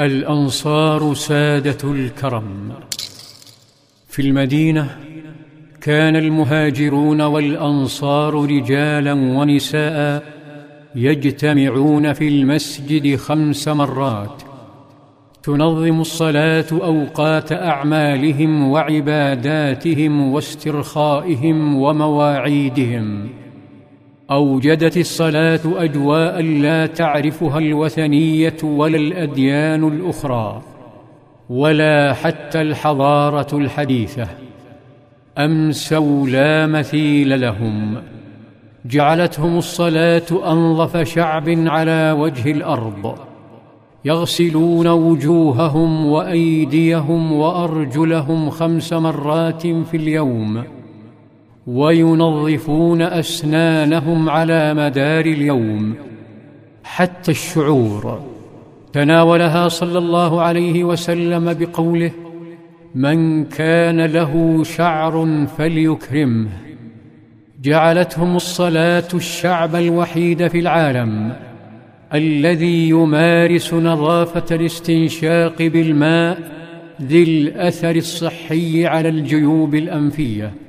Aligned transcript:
الأنصار 0.00 1.14
سادة 1.14 1.92
الكرم. 1.92 2.72
في 4.08 4.22
المدينة 4.22 4.96
كان 5.80 6.16
المهاجرون 6.16 7.20
والأنصار 7.20 8.34
رجالا 8.34 9.12
ونساء 9.12 10.22
يجتمعون 10.94 12.12
في 12.12 12.28
المسجد 12.28 13.16
خمس 13.16 13.68
مرات. 13.68 14.42
تنظم 15.42 16.00
الصلاة 16.00 16.66
أوقات 16.72 17.52
أعمالهم 17.52 18.70
وعباداتهم 18.70 20.32
واسترخائهم 20.32 21.76
ومواعيدهم. 21.76 23.28
أوجدت 24.30 24.96
الصلاة 24.96 25.60
أجواء 25.66 26.42
لا 26.42 26.86
تعرفها 26.86 27.58
الوثنية 27.58 28.56
ولا 28.62 28.96
الأديان 28.96 29.88
الأخرى 29.88 30.62
ولا 31.50 32.12
حتى 32.14 32.60
الحضارة 32.60 33.58
الحديثة. 33.58 34.26
امسوا 35.38 36.26
لا 36.26 36.66
مثيل 36.66 37.40
لهم. 37.40 37.96
جعلتهم 38.84 39.58
الصلاة 39.58 40.52
أنظف 40.52 40.96
شعب 40.96 41.48
على 41.48 42.16
وجه 42.18 42.52
الأرض. 42.52 43.18
يغسلون 44.04 44.86
وجوههم 44.86 46.06
وأيديهم 46.06 47.32
وأرجلهم 47.32 48.50
خمس 48.50 48.92
مرات 48.92 49.66
في 49.66 49.96
اليوم. 49.96 50.77
وينظفون 51.68 53.02
أسنانهم 53.02 54.28
على 54.28 54.74
مدار 54.74 55.24
اليوم 55.24 55.94
حتى 56.84 57.30
الشعور. 57.30 58.22
تناولها 58.92 59.68
صلى 59.68 59.98
الله 59.98 60.40
عليه 60.42 60.84
وسلم 60.84 61.52
بقوله 61.52 62.10
من 62.94 63.44
كان 63.44 64.00
له 64.00 64.64
شعر 64.64 65.46
فليكرمه 65.58 66.48
جعلتهم 67.62 68.36
الصلاة 68.36 69.08
الشعب 69.14 69.76
الوحيد 69.76 70.46
في 70.46 70.58
العالم 70.58 71.32
الذي 72.14 72.88
يمارس 72.88 73.74
نظافة 73.74 74.56
الاستنشاق 74.56 75.62
بالماء 75.62 76.38
ذي 77.02 77.22
الأثر 77.22 77.96
الصحي 77.96 78.86
على 78.86 79.08
الجيوب 79.08 79.74
الأنفية. 79.74 80.67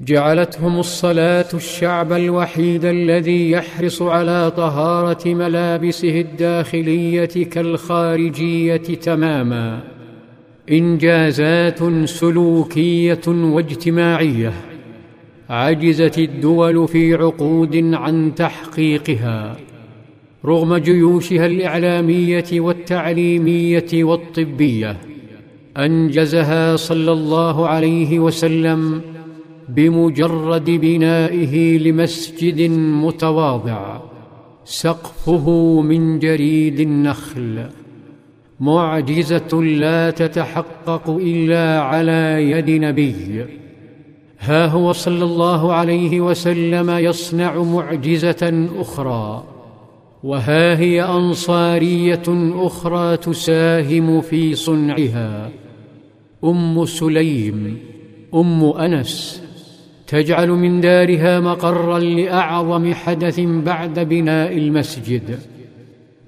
جعلتهم 0.00 0.78
الصلاة 0.78 1.46
الشعب 1.54 2.12
الوحيد 2.12 2.84
الذي 2.84 3.50
يحرص 3.50 4.02
على 4.02 4.52
طهارة 4.56 5.34
ملابسه 5.34 6.20
الداخلية 6.20 7.24
كالخارجية 7.24 8.76
تماما. 8.76 9.80
إنجازات 10.70 11.78
سلوكية 12.04 13.20
واجتماعية 13.28 14.52
عجزت 15.50 16.18
الدول 16.18 16.88
في 16.88 17.14
عقود 17.14 17.94
عن 17.94 18.34
تحقيقها. 18.34 19.56
رغم 20.44 20.76
جيوشها 20.76 21.46
الإعلامية 21.46 22.44
والتعليمية 22.52 24.04
والطبية 24.04 24.96
أنجزها 25.76 26.76
صلى 26.76 27.12
الله 27.12 27.68
عليه 27.68 28.18
وسلم 28.18 29.15
بمجرد 29.68 30.70
بنائه 30.70 31.78
لمسجد 31.78 32.70
متواضع 32.70 34.00
سقفه 34.64 35.80
من 35.80 36.18
جريد 36.18 36.80
النخل. 36.80 37.66
معجزة 38.60 39.62
لا 39.62 40.10
تتحقق 40.10 41.10
إلا 41.10 41.80
على 41.80 42.50
يد 42.50 42.70
نبي. 42.70 43.44
ها 44.40 44.66
هو 44.66 44.92
صلى 44.92 45.24
الله 45.24 45.72
عليه 45.72 46.20
وسلم 46.20 46.90
يصنع 46.90 47.62
معجزة 47.62 48.68
أخرى. 48.78 49.44
وها 50.22 50.78
هي 50.78 51.02
أنصارية 51.02 52.22
أخرى 52.54 53.16
تساهم 53.16 54.20
في 54.20 54.54
صنعها. 54.54 55.50
أم 56.44 56.84
سليم 56.84 57.78
أم 58.34 58.64
أنس 58.64 59.45
تجعل 60.06 60.50
من 60.50 60.80
دارها 60.80 61.40
مقرا 61.40 61.98
لأعظم 61.98 62.94
حدث 62.94 63.40
بعد 63.40 63.98
بناء 63.98 64.58
المسجد. 64.58 65.38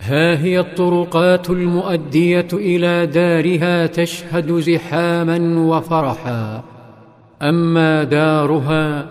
ها 0.00 0.42
هي 0.42 0.60
الطرقات 0.60 1.50
المؤدية 1.50 2.48
إلى 2.52 3.06
دارها 3.06 3.86
تشهد 3.86 4.52
زحاما 4.52 5.60
وفرحا. 5.60 6.64
أما 7.42 8.04
دارها 8.04 9.10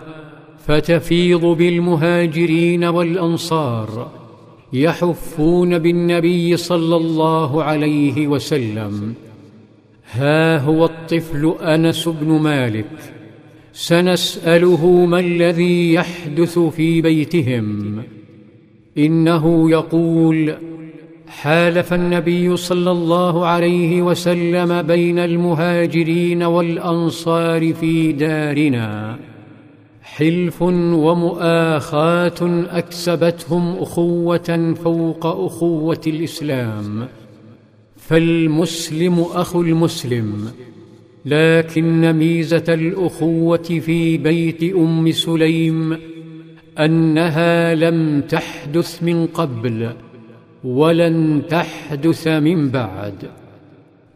فتفيض 0.66 1.44
بالمهاجرين 1.44 2.84
والأنصار 2.84 4.10
يحفون 4.72 5.78
بالنبي 5.78 6.56
صلى 6.56 6.96
الله 6.96 7.64
عليه 7.64 8.26
وسلم. 8.28 9.14
ها 10.12 10.58
هو 10.58 10.84
الطفل 10.84 11.54
أنس 11.60 12.08
بن 12.08 12.28
مالك. 12.28 13.19
سنسأله 13.72 14.86
ما 14.86 15.20
الذي 15.20 15.94
يحدث 15.94 16.58
في 16.58 17.02
بيتهم. 17.02 18.02
إنه 18.98 19.70
يقول 19.70 20.54
حالف 21.28 21.92
النبي 21.92 22.56
صلى 22.56 22.90
الله 22.90 23.46
عليه 23.46 24.02
وسلم 24.02 24.82
بين 24.82 25.18
المهاجرين 25.18 26.42
والأنصار 26.42 27.74
في 27.74 28.12
دارنا. 28.12 29.18
حلف 30.02 30.62
ومؤاخاة 30.62 32.66
أكسبتهم 32.70 33.76
أخوة 33.76 34.74
فوق 34.84 35.26
أخوة 35.26 36.00
الإسلام. 36.06 37.08
فالمسلم 37.96 39.20
أخو 39.20 39.62
المسلم. 39.62 40.50
لكن 41.24 42.12
ميزة 42.12 42.64
الأخوة 42.68 43.56
في 43.56 44.18
بيت 44.18 44.74
أم 44.74 45.10
سليم 45.10 45.98
أنها 46.78 47.74
لم 47.74 48.20
تحدث 48.20 49.02
من 49.02 49.26
قبل 49.26 49.92
ولن 50.64 51.42
تحدث 51.48 52.28
من 52.28 52.68
بعد. 52.68 53.30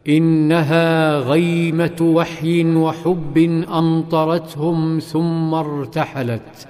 إنها 0.08 1.18
غيمة 1.18 1.96
وحي 2.00 2.64
وحب 2.64 3.38
أمطرتهم 3.68 4.98
ثم 4.98 5.54
ارتحلت 5.54 6.68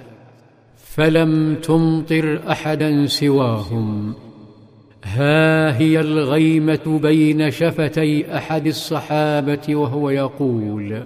فلم 0.77 1.55
تمطر 1.55 2.41
أحدا 2.51 3.07
سواهم. 3.07 4.15
ها 5.05 5.79
هي 5.79 6.01
الغيمة 6.01 7.01
بين 7.03 7.51
شفتي 7.51 8.37
أحد 8.37 8.67
الصحابة 8.67 9.75
وهو 9.75 10.11
يقول 10.11 11.03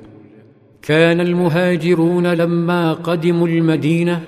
كان 0.82 1.20
المهاجرون 1.20 2.26
لما 2.26 2.92
قدموا 2.92 3.48
المدينة 3.48 4.20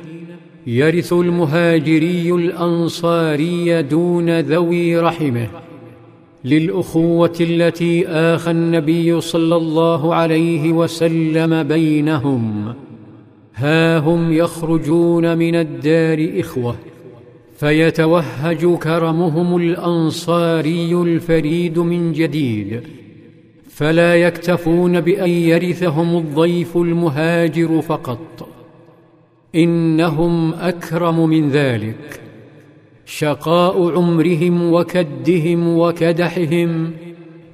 يرث 0.66 1.12
المهاجري 1.12 2.32
الأنصاري 2.32 3.82
دون 3.82 4.41
ذوي 4.41 4.98
رحمه 4.98 5.48
للأخوة 6.44 7.36
التي 7.41 8.09
آخى 8.09 8.50
النبي 8.50 9.20
صلى 9.20 9.56
الله 9.56 10.14
عليه 10.14 10.72
وسلم 10.72 11.62
بينهم 11.62 12.75
ها 13.54 13.98
هم 13.98 14.32
يخرجون 14.32 15.38
من 15.38 15.54
الدار 15.54 16.41
إخوة. 16.41 16.76
فيتوهج 17.60 18.75
كرمهم 18.78 19.56
الأنصاري 19.56 20.93
الفريد 20.94 21.78
من 21.78 22.12
جديد 22.12 22.80
فلا 23.68 24.15
يكتفون 24.16 25.01
بأن 25.01 25.30
يرثهم 25.30 26.16
الضيف 26.16 26.77
المهاجر 26.77 27.80
فقط. 27.80 28.48
إنهم 29.54 30.54
أكرم 30.54 31.28
من 31.28 31.51
ذلك 31.51 32.21
شقاء 33.07 33.97
عمرهم 33.97 34.72
وكدهم 34.72 35.78
وكدحهم 35.78 36.92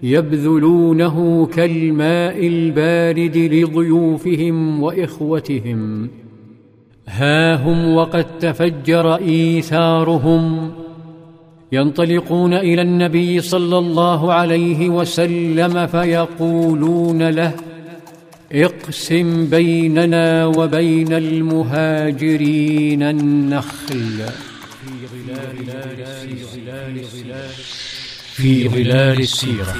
يبذلونه 0.02 1.46
كالماء 1.46 2.46
البارد 2.46 3.36
لضيوفهم 3.36 4.82
وإخوتهم. 4.82 6.08
ها 7.08 7.54
هم 7.54 7.94
وقد 7.94 8.38
تفجر 8.38 9.14
إيثارهم. 9.16 10.72
ينطلقون 11.72 12.54
إلى 12.54 12.82
النبي 12.82 13.40
صلى 13.40 13.78
الله 13.78 14.32
عليه 14.32 14.88
وسلم 14.88 15.86
فيقولون 15.86 17.28
له 17.28 17.52
اقسم 18.52 19.46
بيننا 19.46 20.46
وبين 20.46 21.12
المهاجرين 21.12 23.02
النخل. 23.02 24.24
في 25.16 26.28
ظلال 27.08 27.64
في 28.32 28.68
ظلال 28.68 29.18
السيرة. 29.20 29.74